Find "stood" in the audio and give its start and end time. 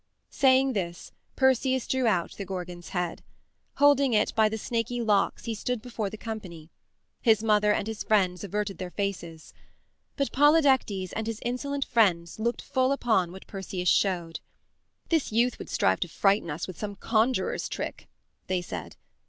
5.53-5.79